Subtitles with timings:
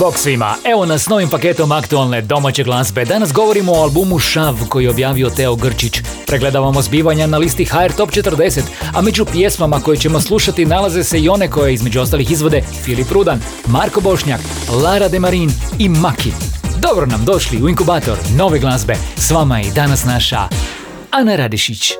[0.00, 3.04] Bog svima, evo nas s novim paketom aktualne domaće glazbe.
[3.04, 6.00] Danas govorimo o albumu Šav koji je objavio Teo Grčić.
[6.26, 8.60] Pregledavamo zbivanja na listi HR Top 40,
[8.94, 13.10] a među pjesmama koje ćemo slušati nalaze se i one koje između ostalih izvode Filip
[13.12, 14.40] Rudan, Marko Bošnjak,
[14.84, 16.32] Lara Demarin i Maki.
[16.82, 18.94] Dobro nam došli u inkubator nove glazbe.
[19.16, 20.48] S vama je danas naša
[21.10, 21.92] Ana Radišić.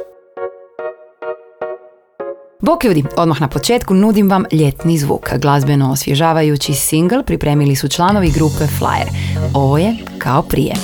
[2.61, 5.31] Bok ljudi, odmah na početku nudim vam ljetni zvuk.
[5.39, 9.09] Glazbeno osvježavajući single pripremili su članovi grupe Flyer.
[9.55, 10.75] Ovo je kao prije.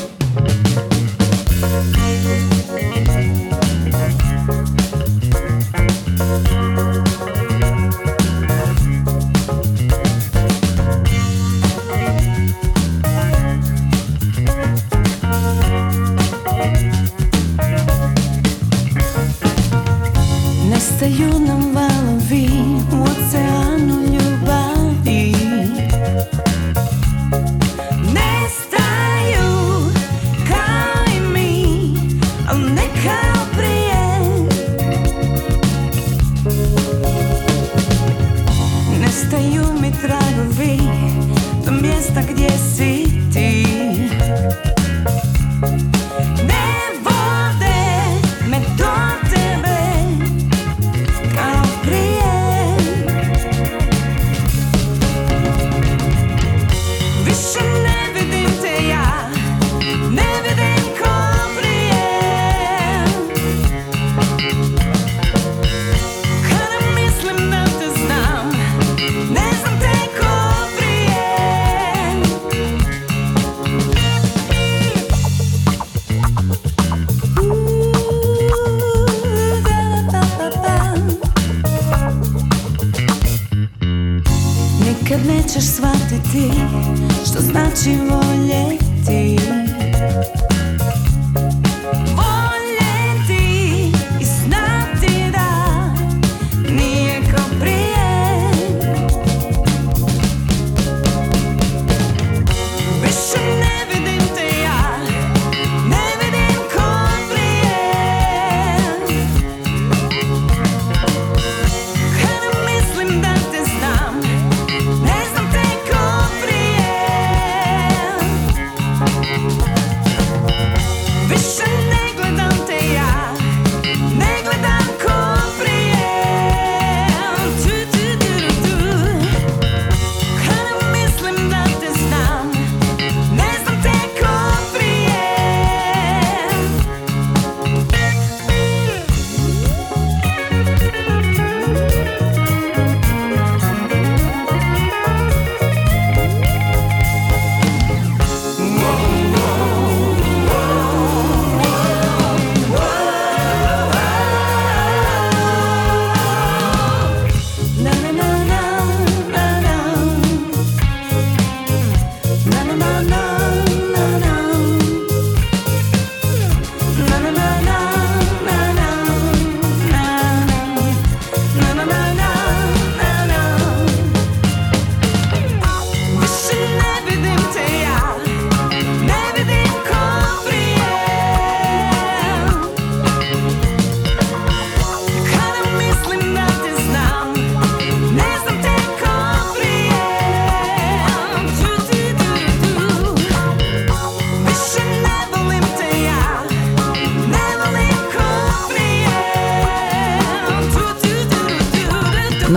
[39.97, 40.79] Mi tragovi
[41.65, 42.96] do mjesta gdje si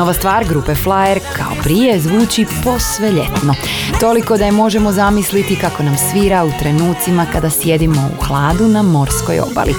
[0.09, 3.53] Nova stvar grupe Flyer kao prije zvuči posve ljetno.
[3.99, 8.81] Toliko da je možemo zamisliti kako nam svira u trenucima kada sjedimo u hladu na
[8.83, 9.75] morskoj obali.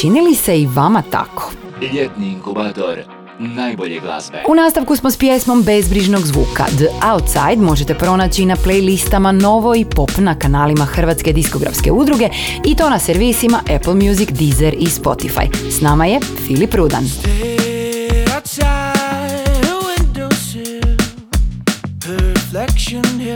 [0.00, 1.52] Čini li se i vama tako?
[1.92, 2.98] Ljetni inkubator
[3.38, 4.42] najbolje glazbe.
[4.48, 6.64] U nastavku smo s pjesmom Bezbrižnog zvuka.
[6.64, 12.28] The Outside možete pronaći na playlistama Novo i Pop na kanalima Hrvatske diskografske udruge
[12.64, 15.70] i to na servisima Apple Music, Deezer i Spotify.
[15.70, 17.04] S nama je Filip Rudan.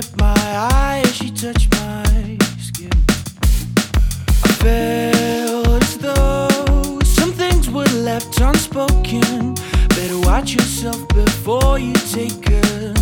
[0.00, 2.92] kept my eye as she touched my skin.
[4.44, 9.54] I felt as though some things were left unspoken.
[9.88, 12.97] Better watch yourself before you take a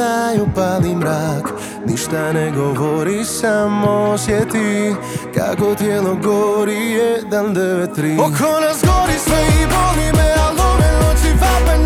[0.00, 1.52] kada pali mrak.
[1.86, 4.94] Ništa ne govori, samo osjeti
[5.34, 10.90] Kako tijelo gori, jedan, devet, tri Oko nas gori sve i boli me, ali ove
[11.00, 11.78] noći vape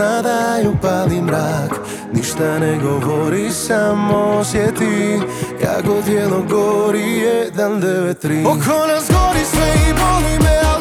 [0.00, 1.72] nadaju pali mrak.
[2.12, 5.20] Ništa ne govori, samo osjeti
[5.62, 8.44] Kako tijelo gori, jedan, devet, tri.
[8.46, 10.79] Oko nas gori sve i boli me, ali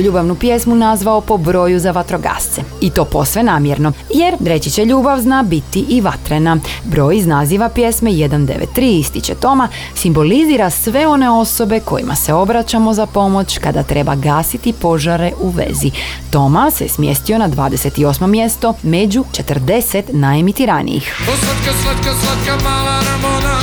[0.00, 2.62] svoju ljubavnu pjesmu nazvao po broju za vatrogasce.
[2.80, 6.56] I to posve namjerno, jer reći će ljubav zna biti i vatrena.
[6.84, 13.06] Broj iz naziva pjesme 193 ističe Toma simbolizira sve one osobe kojima se obraćamo za
[13.06, 15.90] pomoć kada treba gasiti požare u vezi.
[16.30, 18.26] Toma se smjestio na 28.
[18.26, 21.14] mjesto među 40 najemitiranijih.
[21.20, 23.60] O slatka, slatka, slatka mala Ramona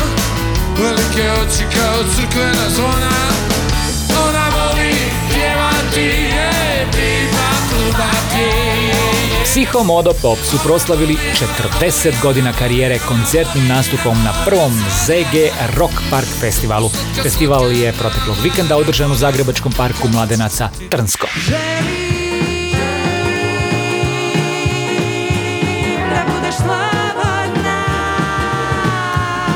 [0.77, 3.11] Velike oči kao crkvena zvona
[4.27, 4.93] Ona voli
[5.33, 6.26] pjevati,
[9.43, 11.17] Psiho Modo Pop su proslavili
[11.81, 14.73] 40 godina karijere koncertnim nastupom na prvom
[15.05, 15.35] ZG
[15.77, 16.89] Rock Park festivalu.
[17.23, 21.27] Festival je proteklog vikenda održan u Zagrebačkom parku Mladenaca Trnsko.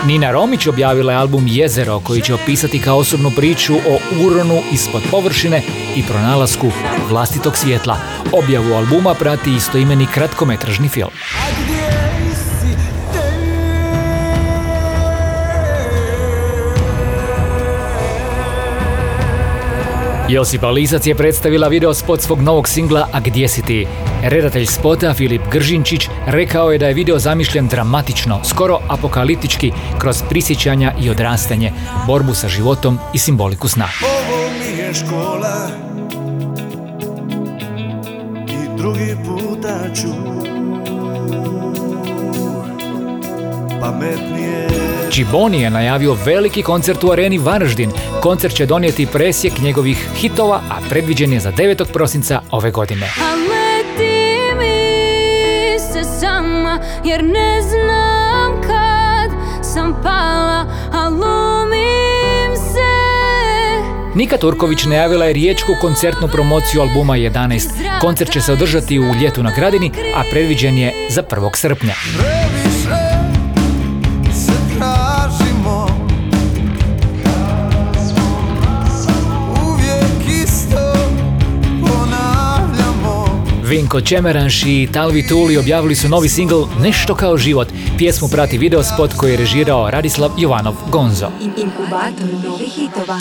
[0.05, 5.01] Nina Romić objavila je album Jezero koji će opisati kao osobnu priču o uronu ispod
[5.11, 5.61] površine
[5.95, 6.71] i pronalasku
[7.09, 7.97] vlastitog svjetla.
[8.31, 11.09] Objavu albuma prati istoimeni kratkometražni film.
[20.31, 23.87] Josipa Lisac je predstavila video spot svog novog singla A gdje si ti?
[24.23, 30.93] Redatelj spota Filip Gržinčić rekao je da je video zamišljen dramatično, skoro apokaliptički, kroz prisjećanja
[31.03, 31.73] i odrastanje,
[32.07, 33.87] borbu sa životom i simboliku sna.
[34.03, 35.69] Ovo mi je škola
[38.47, 40.07] I drugi puta ću
[43.81, 44.51] Pametnije
[45.11, 47.90] Čiboni je najavio veliki koncert u areni Varaždin.
[48.21, 51.85] Koncert će donijeti presjek njegovih hitova, a predviđen je za 9.
[51.93, 53.05] prosinca ove godine.
[53.05, 59.31] A leti mi se sama Jer ne znam kad
[59.65, 62.91] sam pala A lomim se
[64.15, 67.69] Nika Turković najavila je riječku koncertnu promociju albuma 11.
[68.01, 71.55] Koncert će se održati u ljetu na Gradini, a predviđen je za 1.
[71.55, 71.93] srpnja.
[83.71, 87.67] Vinko Čemeranš i Talvi Tuli objavili su novi singl Nešto kao život.
[87.97, 91.29] Pjesmu prati video spot koji je režirao Radislav Jovanov Gonzo.
[91.57, 93.19] Inkubator novih hitova.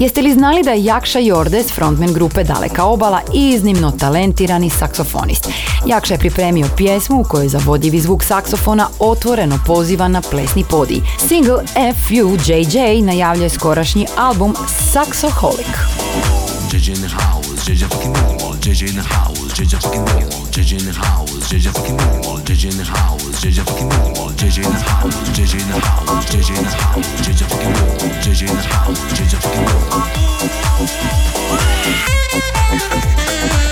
[0.00, 5.48] Jeste li znali da je Jakša Jordes, frontman grupe Daleka obala iznimno talentirani saksofonist?
[5.86, 11.00] Jakša je pripremio pjesmu u kojoj zavodljivi zvuk saksofona otvoreno poziva na plesni podij.
[11.28, 11.62] Single
[12.06, 14.54] FUJJ najavljuje skorašnji album
[14.92, 16.39] Saxoholic.
[16.70, 20.78] JJ in the house, JJ fucking normal, JJ in the house, JJ fucking normal, JJ
[20.78, 24.70] in the house, JJ fucking normal, JJ in the house, JJ fucking normal, JJ in
[24.70, 28.54] the house, JJ in the house, JJ in the house, JJ fucking normal, JJ in
[28.54, 29.66] the house, JJ fucking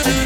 [0.03, 0.18] normal.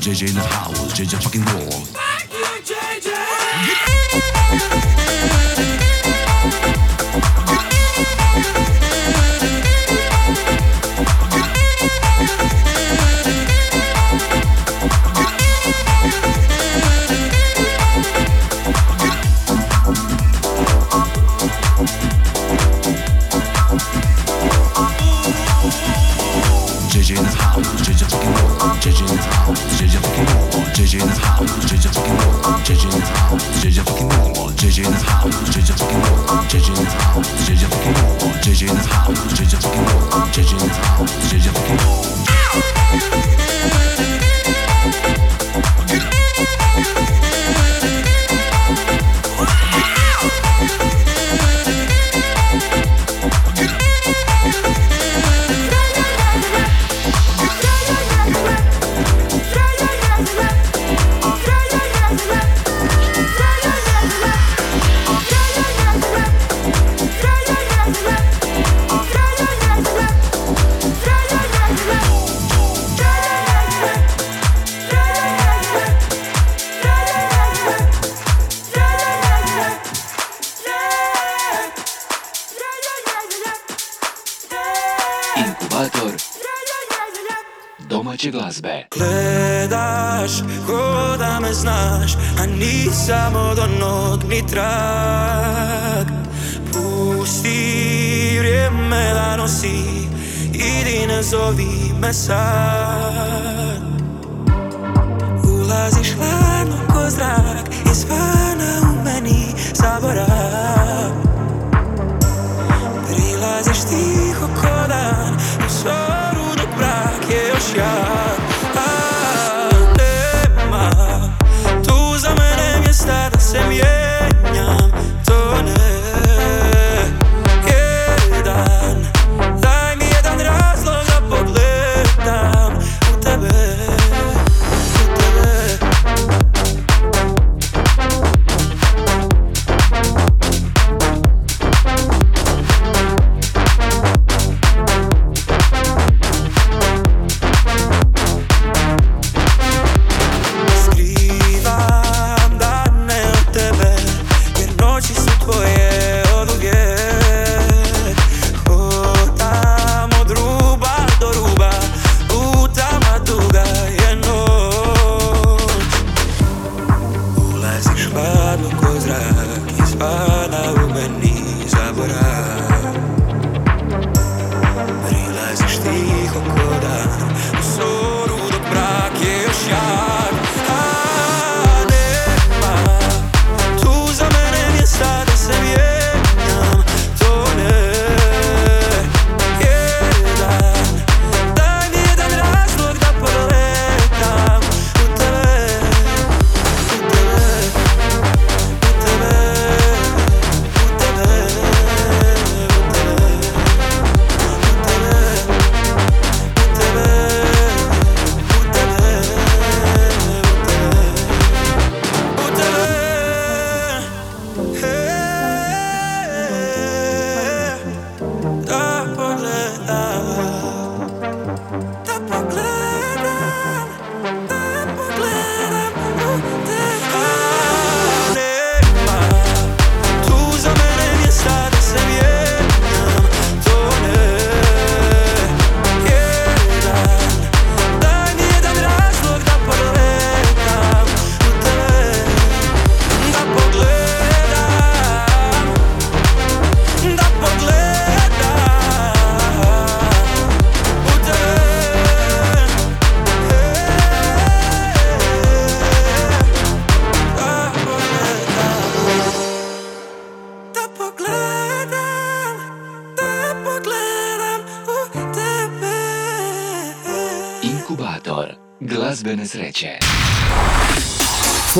[0.00, 1.69] JJ in the house, JJ fucking normal.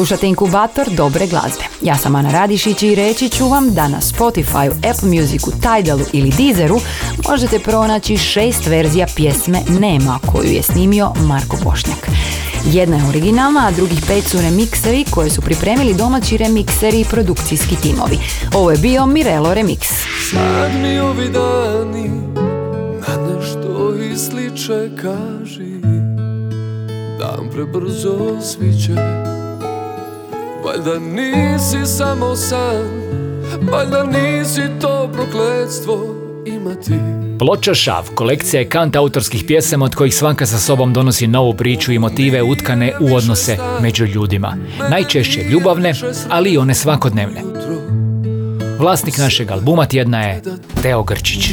[0.01, 1.65] Slušate inkubator dobre glazbe.
[1.83, 6.33] Ja sam Ana Radišić i reći ću vam da na Spotifyu, Apple Musicu, Tidalu ili
[6.39, 6.81] Deezeru
[7.29, 12.11] možete pronaći šest verzija pjesme Nema koju je snimio Marko Bošnjak.
[12.65, 17.77] Jedna je originalna, a drugih pet su remiksevi koje su pripremili domaći remikseri i produkcijski
[17.77, 18.19] timovi.
[18.55, 19.85] Ovo je bio Mirelo Remix.
[20.31, 22.11] Sad mi ovi dani
[23.09, 25.81] na nešto i sliče kaži
[27.19, 28.95] Dan prebrzo sviće
[30.65, 32.85] Valjda nisi samo san
[33.73, 36.15] Valjda nisi to prokletstvo
[36.47, 36.95] imati
[37.39, 41.93] Ploča Šav kolekcija je kant autorskih pjesama od kojih svaka sa sobom donosi novu priču
[41.93, 44.57] i motive utkane u odnose među ljudima.
[44.91, 45.93] Najčešće ljubavne,
[46.29, 47.43] ali i one svakodnevne.
[48.79, 50.43] Vlasnik našeg albuma tjedna je
[50.83, 51.51] Teo Grčić.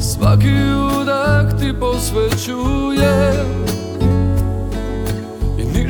[0.00, 0.48] Svaki
[1.00, 3.62] udah ti posvećujem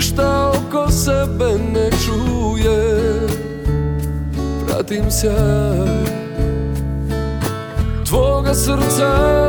[0.02, 3.02] ništa oko sebe ne čuje
[4.66, 6.12] Pratim sjaj
[8.08, 9.46] Tvoga srca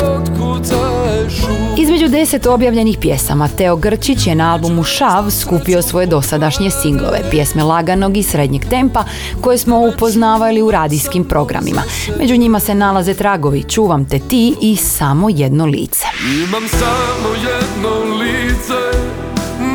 [1.77, 7.63] Između deset objavljenih pjesama Teo Grčić je na albumu Šav skupio svoje dosadašnje singlove, pjesme
[7.63, 9.03] laganog i srednjeg tempa
[9.41, 11.81] koje smo upoznavali u radijskim programima.
[12.19, 16.05] Među njima se nalaze tragovi Čuvam te ti i Samo jedno lice.
[16.47, 18.12] Imam samo jedno lice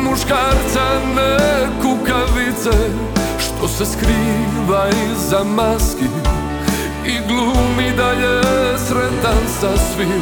[0.09, 1.37] Muškarca ne
[1.81, 2.77] kukavice
[3.39, 6.05] Što se skriva iza maski
[7.29, 8.41] glumi da je
[8.77, 10.21] sretan sa svim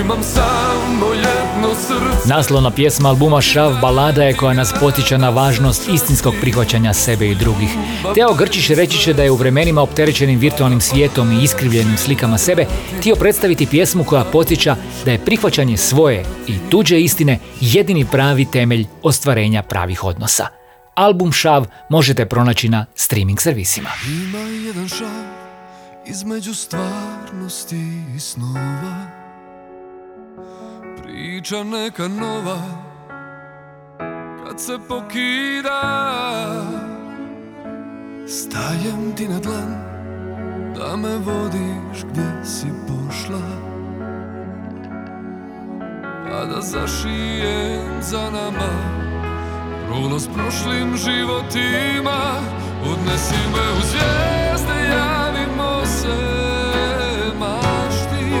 [0.00, 5.88] Imam samo jedno srce Naslovna pjesma albuma Šav balada je koja nas potiče na važnost
[5.88, 7.68] istinskog prihvaćanja sebe i drugih.
[8.14, 12.66] Teo Grčić reći će da je u vremenima opterećenim virtualnim svijetom i iskrivljenim slikama sebe
[12.98, 18.86] htio predstaviti pjesmu koja potiča da je prihvaćanje svoje i tuđe istine jedini pravi temelj
[19.02, 20.46] ostvarenja pravih odnosa.
[20.94, 23.90] Album Šav možete pronaći na streaming servisima.
[24.06, 25.43] Ima jedan šav
[26.06, 29.06] između stvarnosti i snova.
[31.02, 32.58] Priča neka nova
[34.44, 35.80] kad se pokida.
[38.28, 39.84] Stajem ti na dlan
[40.76, 43.40] da me vodiš gdje si pošla.
[46.30, 49.04] Pa da zašijem za nama
[49.86, 52.40] prolaz prošlim životima
[52.92, 54.43] Odnesi me u javimo
[55.86, 56.16] se
[57.38, 58.34] mašti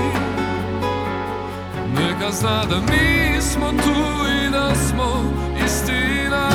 [1.94, 5.32] Neka zna da mi smo tu i da smo
[5.64, 6.50] istina.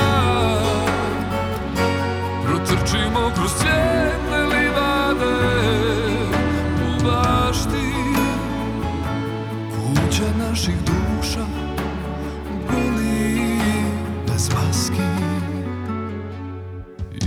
[2.45, 5.35] Protrčimo kroz cvjetne livade
[6.85, 7.89] u bašti.
[9.71, 11.45] Kuća naših duša
[12.69, 13.59] goli
[14.27, 14.49] bez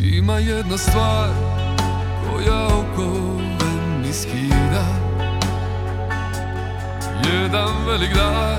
[0.03, 1.52] Ima jedna stvar
[7.53, 8.59] Jedan velik dar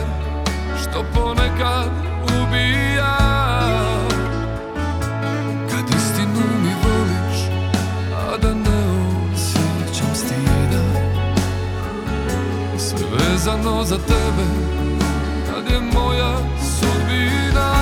[0.82, 1.90] što ponekad
[2.26, 3.18] ubija.
[5.72, 7.40] Kad istinu mi voliš,
[8.14, 8.84] a da ne
[9.34, 10.84] osjećam stida.
[12.78, 14.46] Sve vezano za tebe,
[15.50, 17.74] kad je moja sudbina.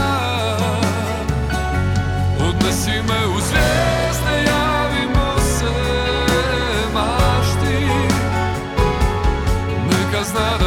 [2.50, 5.74] Odnesi me u zvijezde, javimo se
[6.93, 8.02] mašti
[10.24, 10.61] zna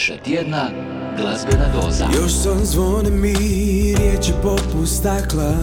[0.00, 0.70] Vaša tjedna
[1.18, 2.04] glazbena doza.
[2.20, 3.34] Još sam zvone mi
[3.98, 5.54] riječi poput stakla.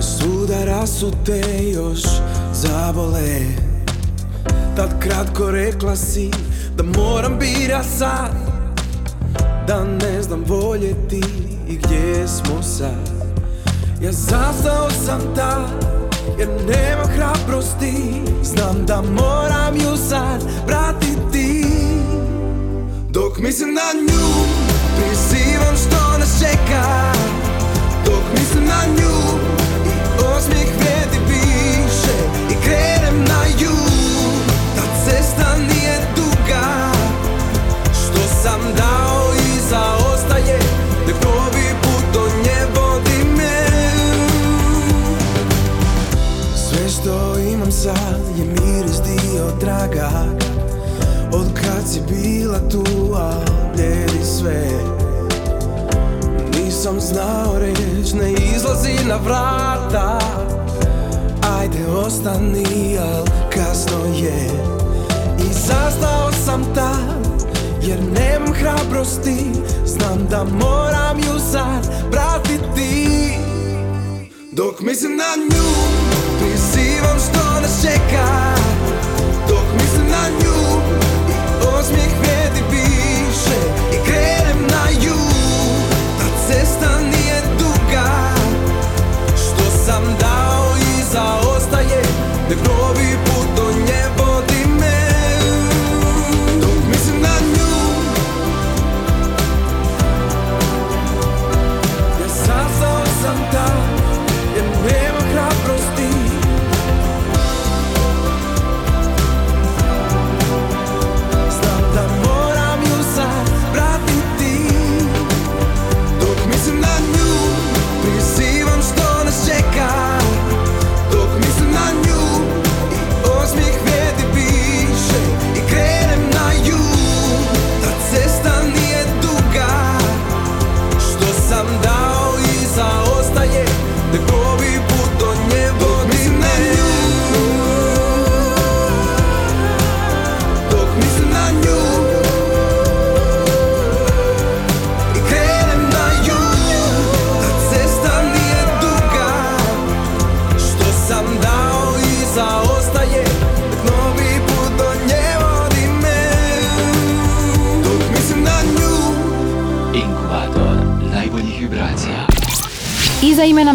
[0.00, 1.42] Svuda rasute
[1.74, 2.00] još
[2.52, 3.40] zabole
[4.76, 6.30] Tad kratko rekla si
[6.76, 8.32] da moram bira sad.
[9.66, 11.22] Da ne znam voljeti
[11.68, 13.10] i gdje smo sad.
[14.02, 15.84] Ja zastao sam tad
[16.38, 17.94] jer nemam hrabrosti.
[18.42, 21.64] Znam da moram ju sad vratiti
[23.38, 24.28] Dok mislim na nju
[24.96, 27.12] Prizivam što nas čeka.
[28.04, 29.16] Dok mislim na nju
[29.86, 32.16] I osmijeh vrijedi više.
[32.50, 34.42] I krenem na jug
[34.76, 36.92] Ta cesta nije duga.
[37.84, 40.58] Što sam dao i zaostaje
[41.06, 43.66] Nek novi put do nje vodi me.
[46.56, 50.10] Sve što imam sad je miris dio traga.
[51.32, 52.00] Od kad si
[52.48, 53.30] bila tu, a
[53.76, 54.68] bljedi sve.
[56.56, 60.18] Nisam znao reć, ne izlazi na vrata.
[61.58, 64.50] Ajde ostani, al kasno je.
[65.38, 69.44] I zastao sam tad, jer nemam hrabrosti.
[69.86, 73.38] Znam da moram ju sad vratiti
[74.52, 75.68] Dok mislim na nju,
[76.40, 78.54] prizivam što nas čeka.
[79.48, 81.07] Dok mislim na nju
[81.88, 83.58] osmijeh vrijedi piše
[83.92, 86.97] I krenem na jug Ta cesta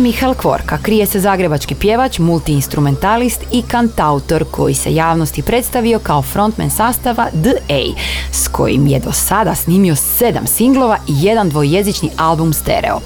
[0.04, 6.70] Mihael Kvorka krije se zagrebački pjevač, multiinstrumentalist i kantautor koji se javnosti predstavio kao frontman
[6.70, 7.82] sastava The A,
[8.32, 13.00] s kojim je do sada snimio sedam singlova i jedan dvojezični album stereo.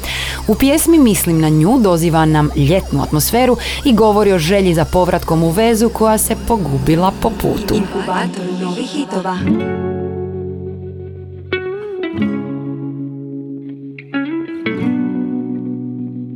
[0.47, 5.43] U pjesmi Mislim na nju doziva nam ljetnu atmosferu i govori o želji za povratkom
[5.43, 7.75] u vezu koja se pogubila po putu.
[7.75, 9.37] Inkubator novih hitova.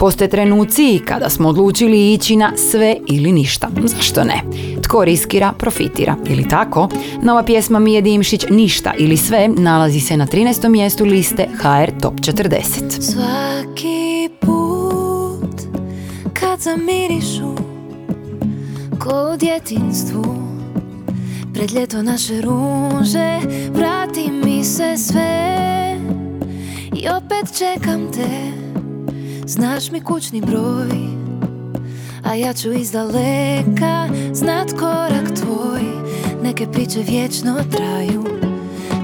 [0.01, 3.69] Postoje trenuci kada smo odlučili ići na sve ili ništa.
[3.83, 4.41] Zašto ne?
[4.83, 6.15] Tko riskira, profitira.
[6.29, 6.89] Ili tako?
[7.23, 10.69] Nova pjesma Mije Dimšić Ništa ili sve nalazi se na 13.
[10.69, 13.01] mjestu liste HR Top 40.
[13.01, 15.61] Svaki put
[16.33, 17.55] kad zamirišu
[18.99, 20.35] ko u djetinstvu
[21.53, 23.39] Pred ljeto naše ruže
[23.73, 25.97] vrati mi se sve
[26.95, 28.70] I opet čekam te
[29.51, 30.89] Znaš mi kućni broj
[32.23, 35.81] A ja ću iz daleka znat korak tvoj.
[36.43, 38.23] Neke priče vječno traju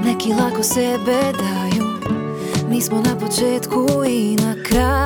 [0.06, 1.88] Neki lako sebe daju.
[2.70, 4.97] Mi smo na početku i na kraju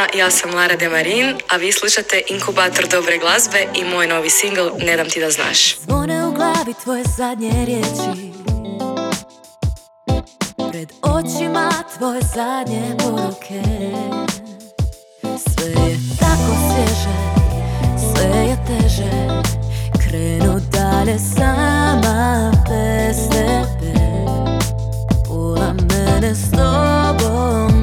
[0.00, 4.68] slušateljima, ja sam Lara Demarin, a vi slušate Inkubator dobre glazbe i moj novi singl
[4.78, 5.78] Ne dam ti da znaš.
[5.78, 8.32] Zvone u glavi tvoje zadnje riječi.
[10.70, 13.62] Pred očima tvoje zadnje poruke.
[15.22, 17.16] Sve je tako svježe,
[18.12, 19.10] sve je teže.
[20.08, 24.00] Krenu dalje sama bez tebe.
[25.28, 27.80] Pola mene s tobom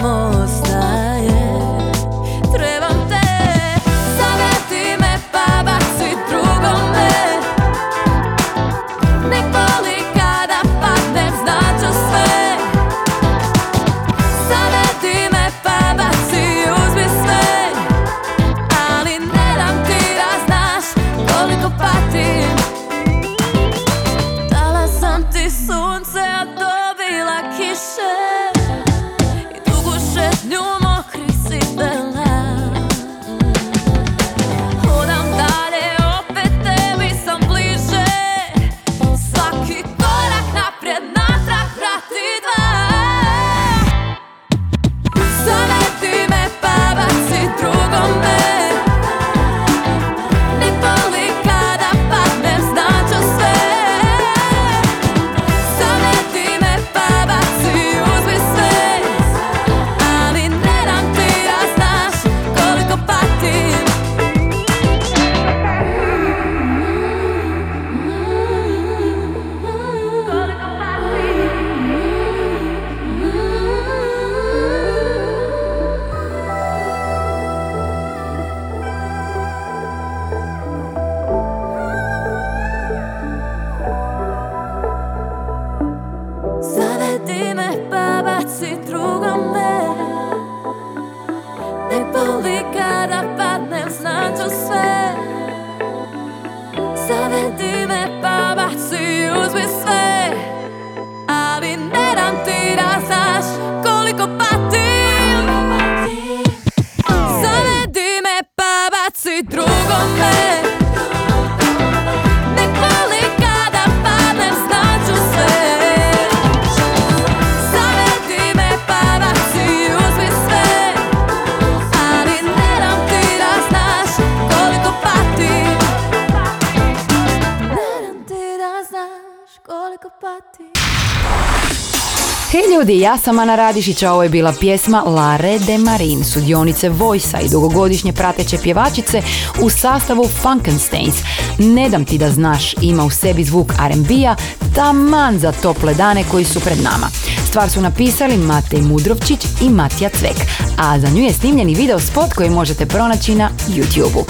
[132.87, 137.49] Ljudi, ja sam Ana Radišić, ovo je bila pjesma Lare de Marin, sudionice Vojsa i
[137.49, 139.21] dugogodišnje prateće pjevačice
[139.61, 141.15] u sastavu Funkensteins.
[141.57, 144.35] Ne dam ti da znaš, ima u sebi zvuk R&B-a,
[144.75, 147.07] taman za tople dane koji su pred nama.
[147.49, 150.37] Stvar su napisali Matej Mudrovčić i Matija Cvek,
[150.77, 154.25] a za nju je snimljeni video spot koji možete pronaći na YouTube-u.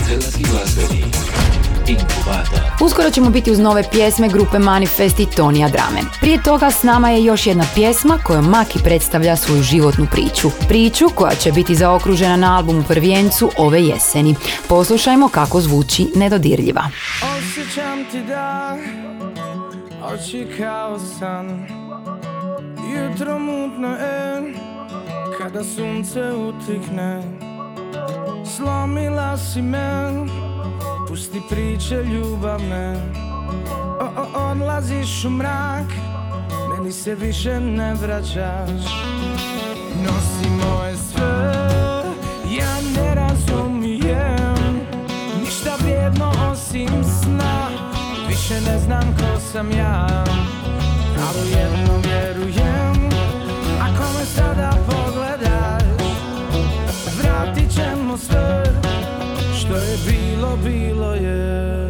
[1.88, 2.60] Inkubator.
[2.82, 6.02] Uskoro ćemo biti uz nove pjesme grupe Manifest i Tonija Drame.
[6.22, 10.50] Prije toga s nama je još jedna pjesma kojom Maki predstavlja svoju životnu priču.
[10.68, 14.36] Priču koja će biti zaokružena na albumu Prvijencu ove jeseni.
[14.68, 16.84] Poslušajmo kako zvuči Nedodirljiva.
[17.38, 18.78] Osjećam ti da
[20.14, 21.68] Oči kao san
[22.96, 24.54] Jutro mutno je
[25.38, 27.24] Kada sunce utikne
[28.56, 30.12] Slomila si me
[31.08, 32.95] Pusti priče ljubavne.
[33.99, 35.86] O, Odlaziš u mrak.
[36.70, 38.84] Meni se više ne vraćaš.
[40.03, 41.68] Nosi moje sve.
[42.60, 44.82] Ja ne razumijem
[45.39, 47.68] Ništa vrijedno osim sna.
[48.28, 50.24] Više ne znam ko sam ja.
[51.28, 53.10] Ali jedno vjerujem.
[53.82, 55.84] Ako me sada pogledaš
[57.22, 58.77] Vratit ćemo sve
[59.68, 61.87] Što je bilo, bilo je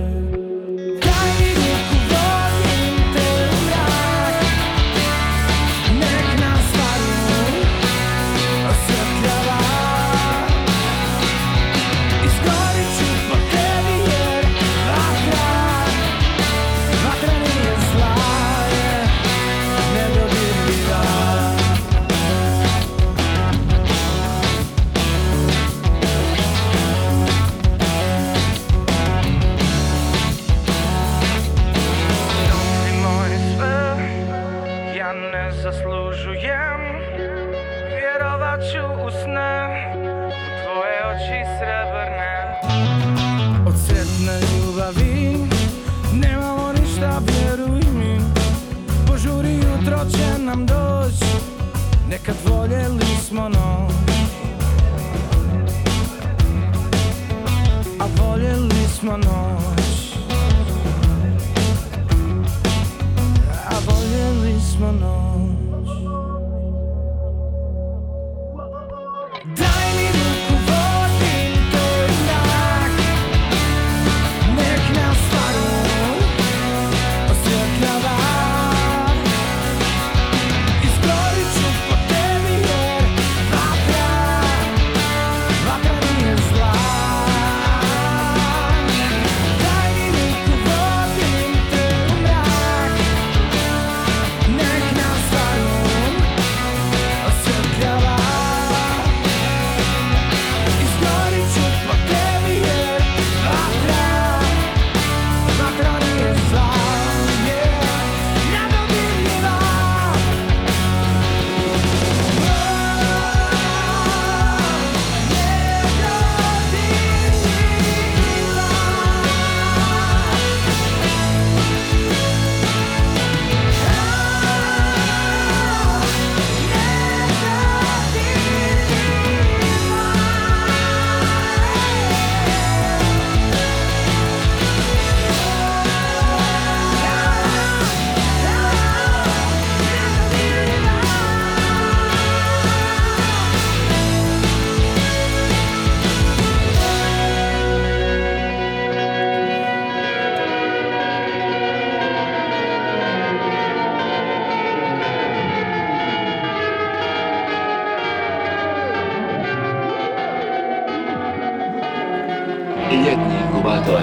[162.91, 164.01] Ljetni inkubator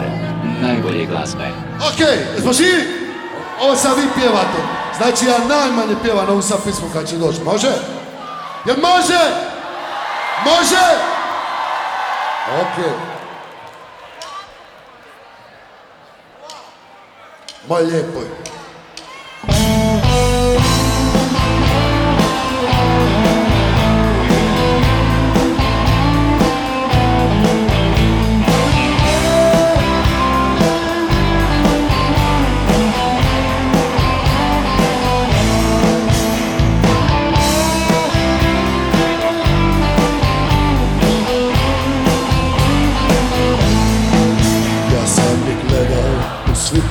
[0.62, 1.44] najbolje glazbe.
[1.78, 2.00] Ok,
[2.34, 3.04] jesmo živi?
[3.60, 4.58] Ovo sad vi pjevate.
[4.96, 7.42] Znači ja najmanje pjevam ovu sad pismu kad će doći.
[7.44, 7.68] Može?
[8.66, 9.20] Jel može?
[10.44, 10.84] Može?
[12.60, 12.84] Ok.
[17.68, 17.84] Moj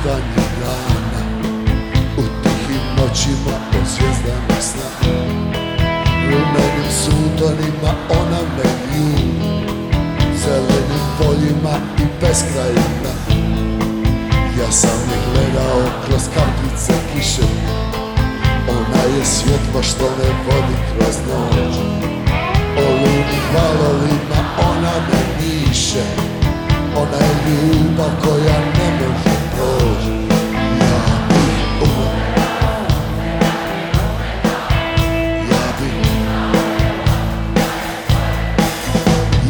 [0.03, 1.21] nestanje dana.
[2.17, 5.09] U tihim noćima od zvijezdama sna.
[6.25, 9.63] Rumenim sutonima ona me ljubi
[10.43, 13.13] Zelenim poljima i beskrajima.
[14.59, 17.47] Ja sam je gledao kroz kapljice kiše.
[18.69, 21.75] Ona je svjetlo što me vodi kroz noć.
[22.77, 26.03] O ludnim valovima ona me niše
[26.95, 29.42] Ona je ljubav koja ne može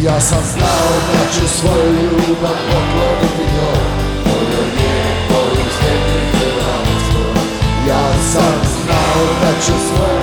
[0.04, 3.84] ja sam znao da ću svoju ljubav pokloniti njoj
[4.26, 6.74] Volio je koju slijednice na
[7.88, 10.23] Ja sam znao da ću svoju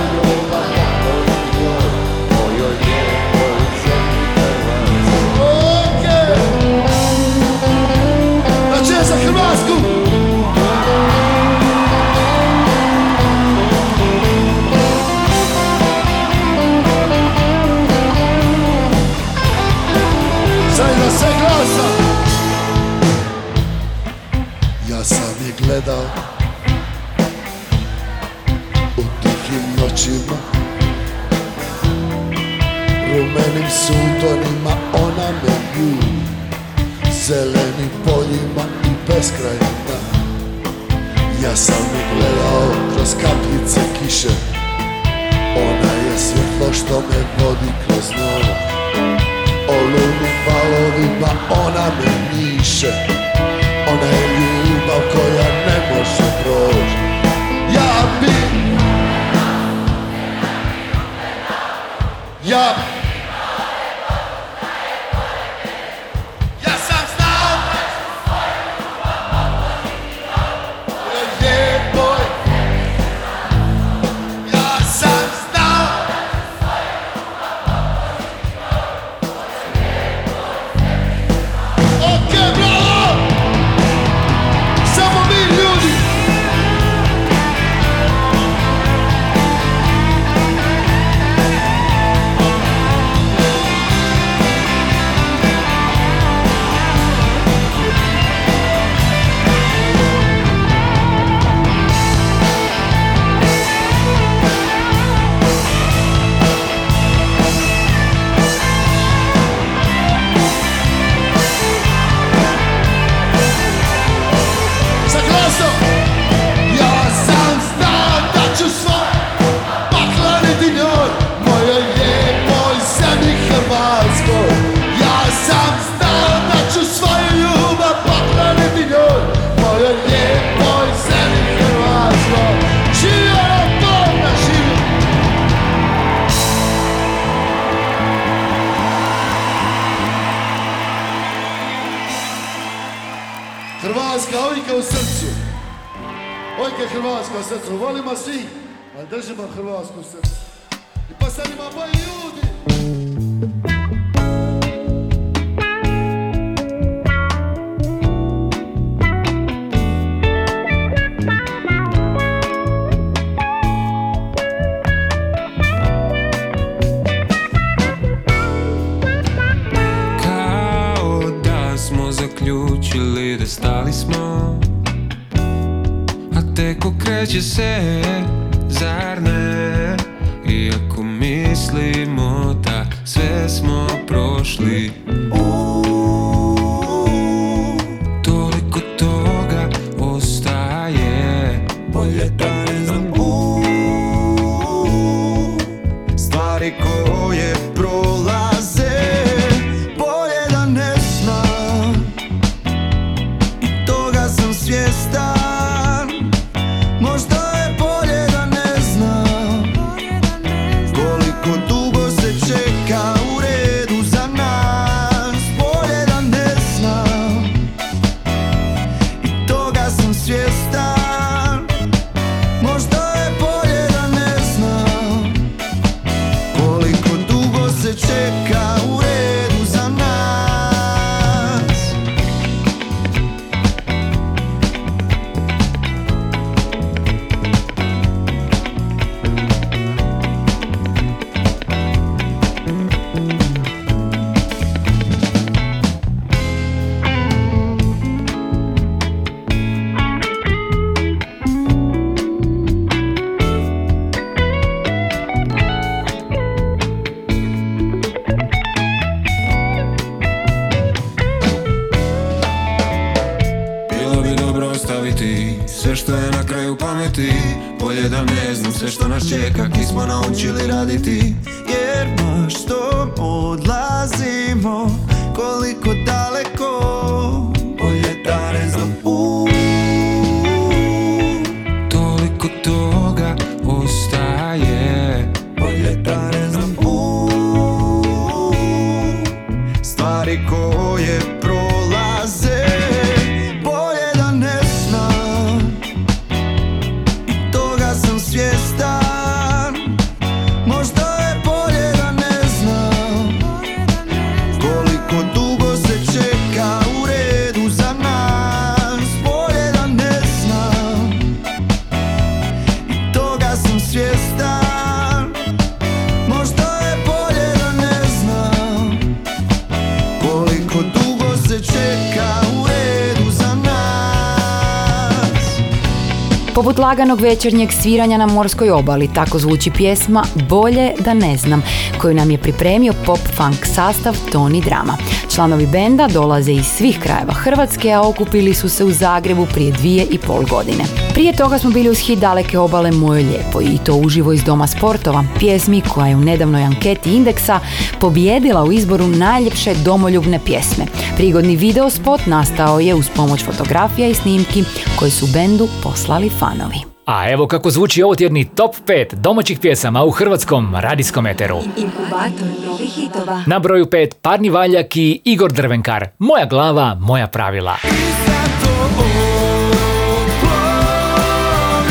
[326.71, 331.63] Poput laganog večernjeg sviranja na morskoj obali, tako zvuči pjesma Bolje da ne znam,
[332.01, 334.97] koju nam je pripremio pop-funk sastav Toni Drama.
[335.35, 340.05] Članovi benda dolaze iz svih krajeva Hrvatske, a okupili su se u Zagrebu prije dvije
[340.11, 340.83] i pol godine.
[341.13, 344.67] Prije toga smo bili uz hit daleke obale Moje lijepo i to uživo iz Doma
[344.67, 347.59] sportova, pjesmi koja je u nedavnoj anketi Indeksa
[347.99, 350.85] pobjedila u izboru najljepše domoljubne pjesme.
[351.15, 354.63] Prigodni video spot nastao je uz pomoć fotografija i snimki
[354.99, 357.00] koje su bendu poslali fanovi.
[357.11, 361.59] A evo kako zvuči ovo tjedni top 5 domaćih pjesama u hrvatskom radijskom eteru.
[361.77, 363.43] Inkubator novih hitova.
[363.47, 366.07] Na broju 5 Parni Valjak i Igor Drvenkar.
[366.19, 367.77] Moja glava, moja pravila.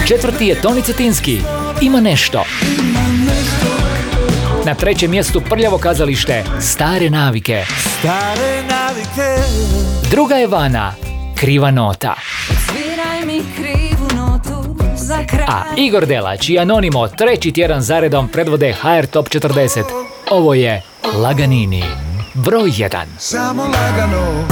[0.08, 1.38] Četvrti je Toni Cetinski.
[1.80, 2.44] Ima nešto.
[4.66, 7.64] Na trećem mjestu prljavo kazalište Stare navike.
[7.98, 9.42] Stare navike
[10.10, 10.92] Druga je Vana.
[11.36, 12.14] Kriva nota.
[12.66, 13.79] Sviraj mi kraj
[15.48, 19.82] A Igor Delać i Anonimo treći tjedan zaredom predvode HR Top 40.
[20.30, 20.82] Ovo je
[21.22, 21.84] Laganini.
[22.34, 23.04] Broj 1.
[23.18, 24.46] Samo lagano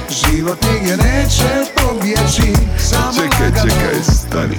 [0.09, 2.53] Život nigdje neće pobjeći.
[2.79, 3.69] Samo Čekaj, lagano.
[3.69, 4.57] čekaj, stani.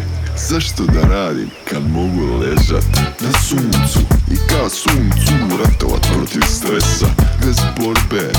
[0.49, 2.85] Zašto da radim kad mogu ležat
[3.21, 3.99] na suncu?
[4.31, 5.33] I kao suncu
[5.65, 7.07] ratovat protiv stresa
[7.47, 8.32] Bez borbe,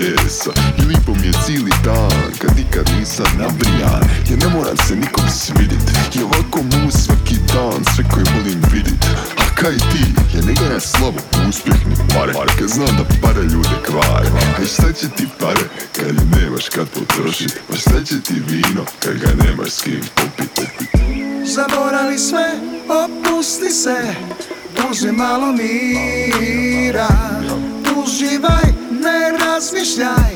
[0.00, 4.76] napore, jesa I lipo mi je cijeli dan kad nikad nisam nabrijan Ja ne moram
[4.76, 5.82] se nikom svidit.
[6.14, 9.04] I ovako mu svaki dan sve koji volim vidit.
[9.38, 13.76] A kaj ti, ja ne gledam slavo uspjeh ni pare Kad znam da pare ljude
[13.86, 14.28] kvare.
[14.58, 15.64] A šta će ti pare
[15.96, 20.68] kad nemaš kad potrošit Pa šta će ti vino kad ga nemaš s kim popit,
[21.44, 22.50] Zaboravi sve,
[22.88, 24.14] opusti se
[24.90, 27.08] Uzi malo mira.
[27.96, 30.32] Uživaj, ne razmišljaj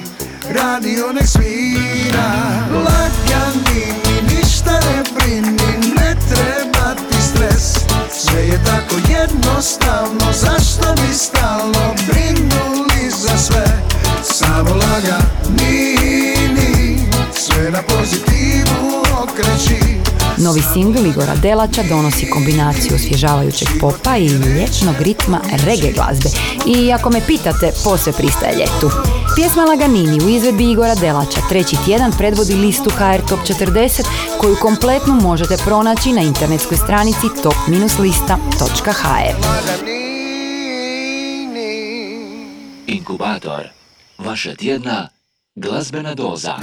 [0.51, 2.31] Radio nek svira.
[2.73, 7.75] Lagani mi ništa ne brini Ne treba ti stres.
[8.11, 13.67] Sve je tako jednostavno Zašto mi stalo brinuli za sve?
[14.23, 15.94] Samo lagani
[19.23, 19.95] okreći
[20.39, 26.29] Novi singl Igora Delača donosi kombinaciju osvježavajućeg popa i lječnog ritma reggae glazbe.
[26.67, 28.91] I ako me pitate, posve pristaje ljetu.
[29.37, 34.03] Pjesma Laganini u izvedbi Igora Delača treći tjedan predvodi listu HR Top 40
[34.41, 39.35] koju kompletnu možete pronaći na internetskoj stranici top-lista.hr.
[42.87, 43.63] Inkubator.
[44.19, 45.09] Vaša tjedna
[45.55, 46.55] glazbena doza.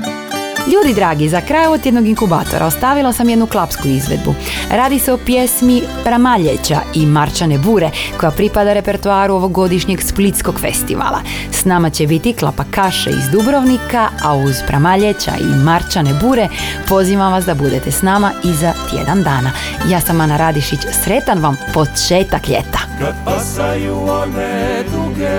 [0.68, 4.36] Ljudi dragi, za kraj ovog tjednog inkubatora ostavila sam jednu klapsku izvedbu.
[4.72, 7.90] Radi se o pjesmi Pramaljeća i Marčane Bure
[8.20, 11.20] koja pripada repertoaru ovogodišnjeg Splitskog festivala.
[11.52, 16.48] S nama će biti Klapa Kaše iz Dubrovnika, a uz Pramaljeća i Marčane Bure
[16.90, 19.52] pozivam vas da budete s nama i za tjedan dana.
[19.90, 22.80] Ja sam Ana Radišić, sretan vam početak ljeta.
[23.00, 25.30] Kad pasaju one duge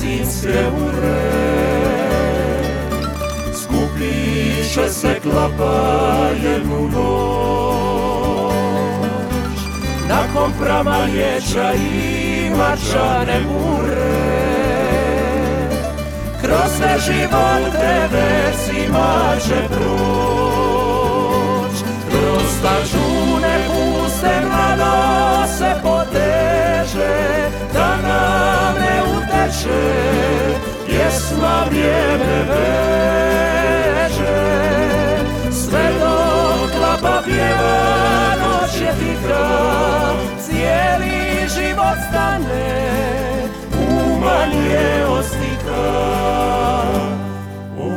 [0.00, 1.45] zimske ure
[4.76, 8.52] Skupiše se klapa jednu noć.
[10.08, 14.26] Nakon pramaljeća i mačane bure
[16.40, 21.76] Kroz sve živote versima će proć.
[22.10, 27.16] Kroz stažune puste mlado se poteže
[27.72, 29.82] Da nam ne uteče.
[30.86, 33.55] Pjesma vrijeme veže
[35.50, 37.78] Sve dok klapa pjeva
[38.40, 39.46] Noć je tiha
[40.40, 42.96] Cijeli život stane
[44.06, 45.82] Umanje ostika
[47.78, 47.90] O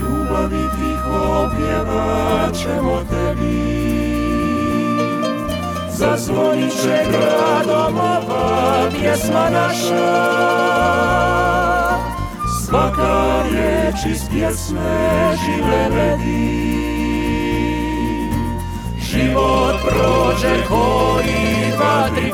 [0.00, 3.84] ljubavi tiho pjevat ćemo tebi.
[5.90, 10.44] Zazvonit će gradom ova pjesma naša
[12.74, 16.74] Svaka riječ iz pjesme žive redi
[18.98, 22.32] Život prođe ko i dva tri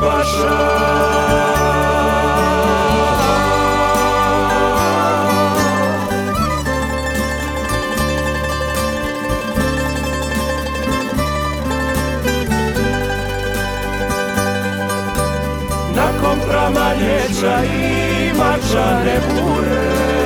[15.96, 20.19] Nakon pramaljeća i mačane bure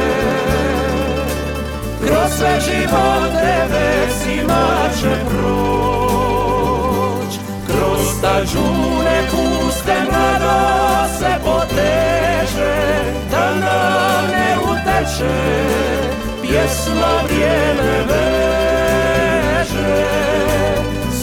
[2.07, 4.65] Kroz sve živote versima
[5.01, 6.55] će proć.
[7.67, 12.77] Kroz stađune puste mlado se poteže
[13.31, 15.37] Da nam ne uteče.
[16.43, 18.45] Pjesma vrijeme veže.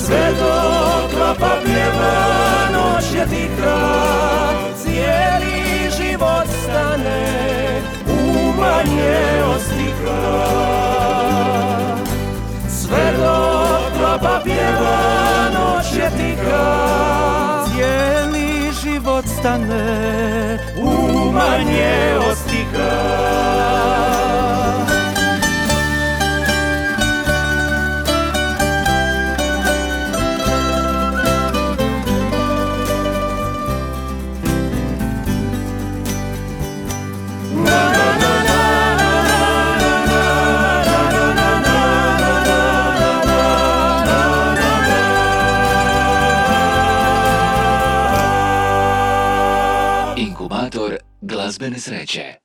[0.05, 2.15] Sve dok klapa pjeva
[2.73, 3.79] noć je tiha
[4.83, 7.51] Cijeli život stane
[8.61, 10.17] Umanje ostika.
[12.69, 14.97] Sve dok klapa pjeva
[15.53, 22.91] noć je tiha Cijeli život stane Umanje ostika
[51.61, 52.40] Bene Sreče.